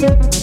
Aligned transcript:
skip. 0.00 0.39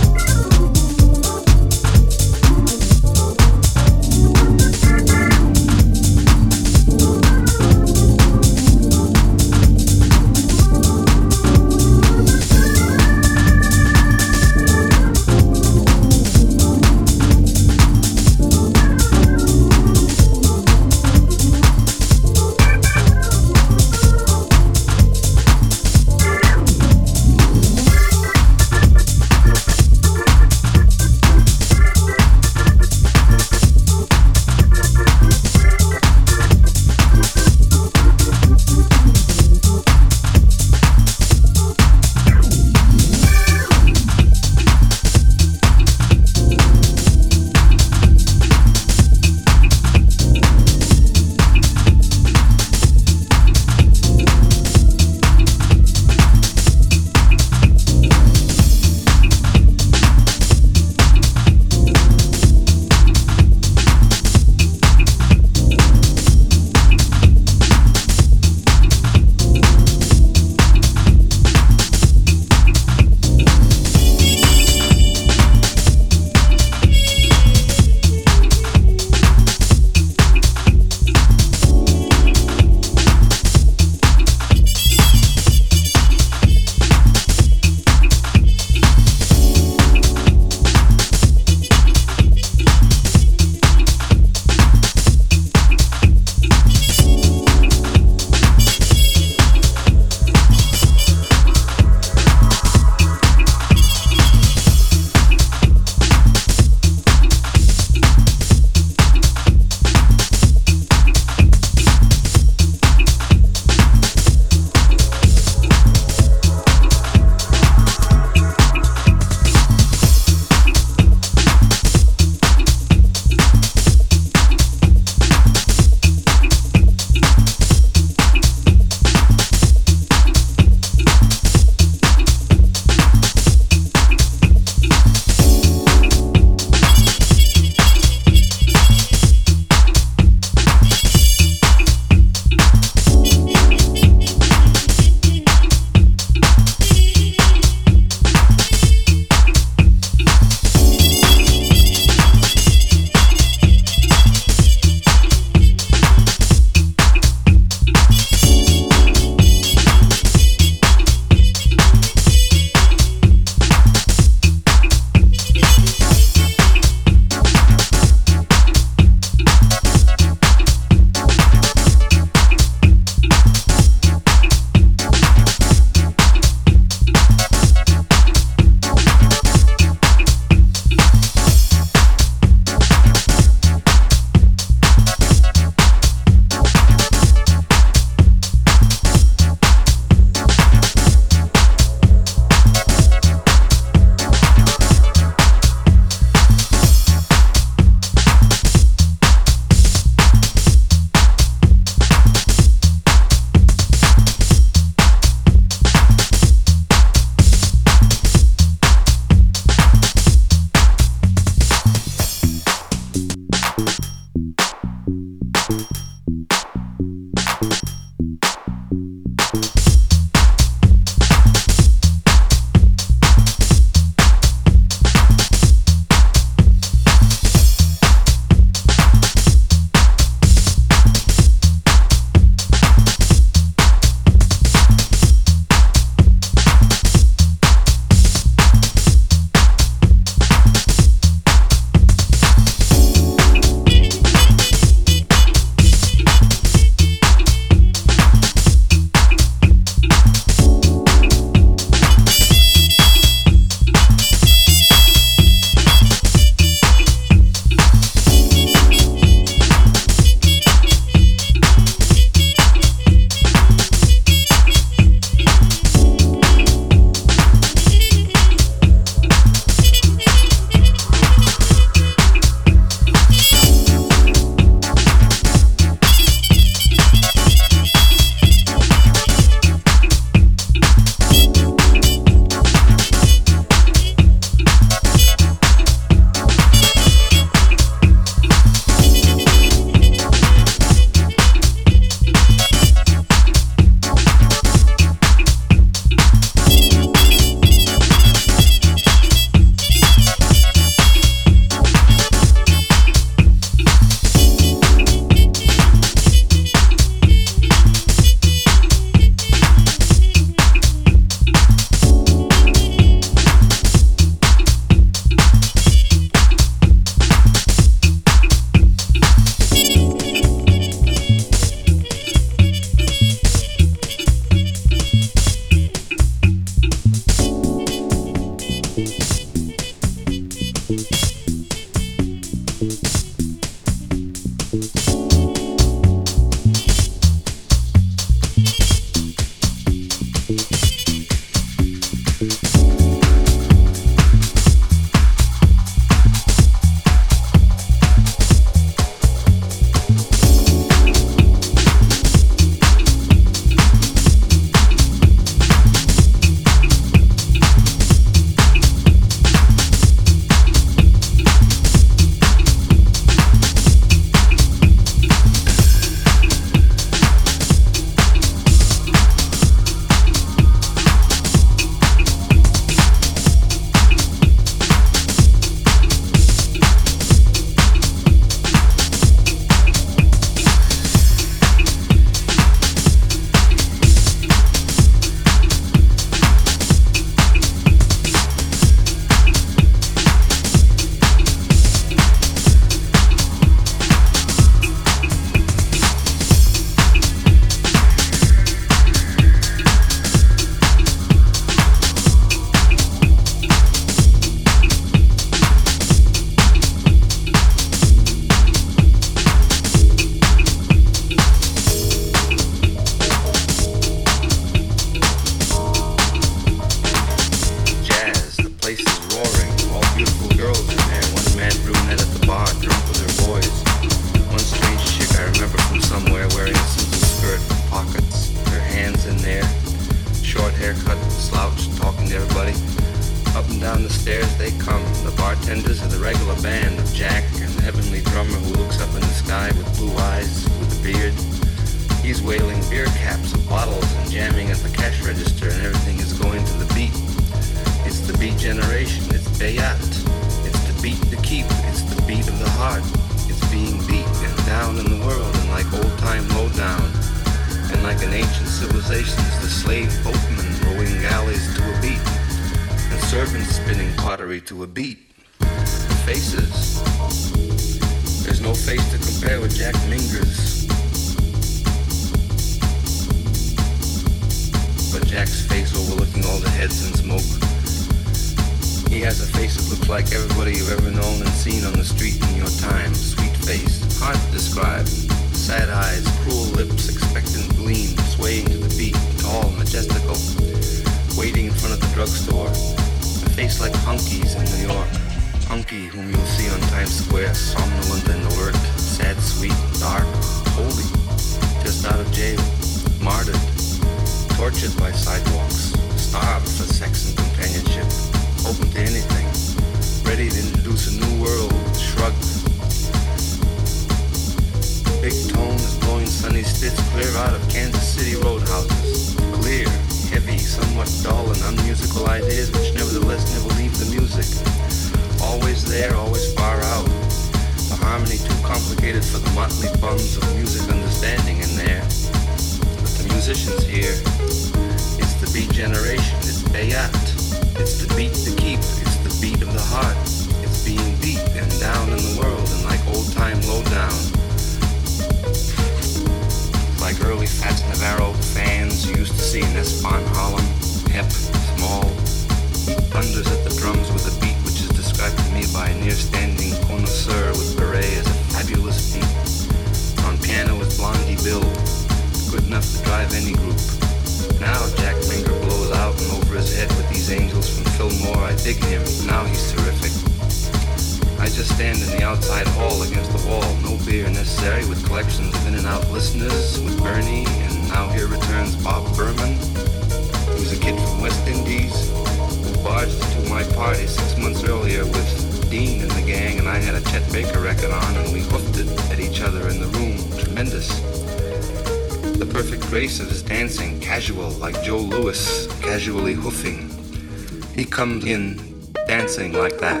Comes 597.90 598.24
in 598.24 598.58
dancing 599.06 599.52
like 599.52 599.78
that. 599.78 600.00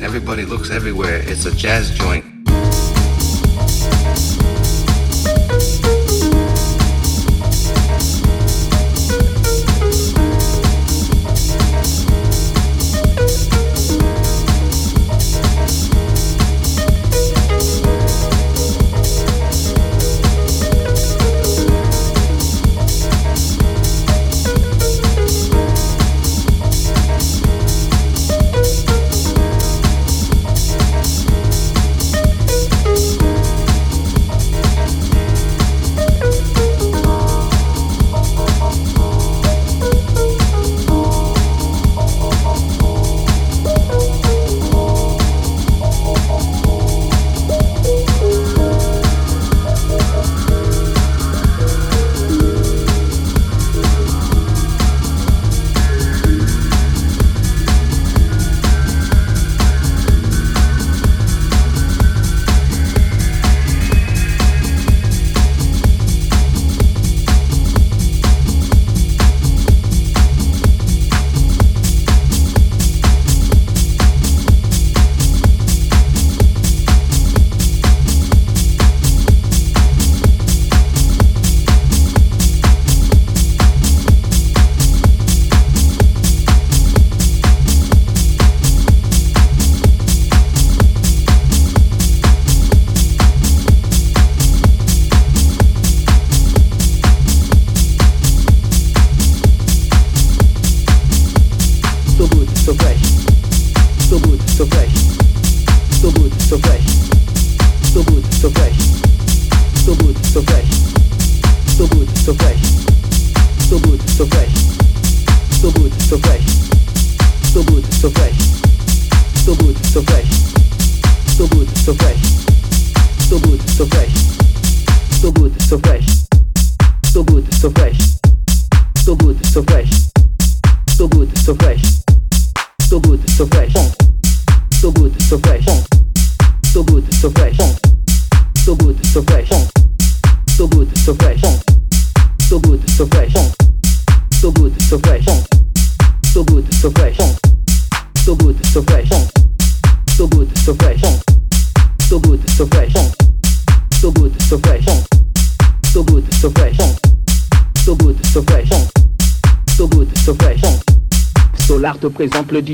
Everybody 0.00 0.44
looks 0.44 0.70
everywhere. 0.70 1.20
It's 1.24 1.44
a 1.44 1.54
jazz 1.54 1.90
joint. 1.90 2.21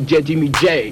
DJ 0.01 0.25
Jimmy 0.25 0.49
J. 0.49 0.88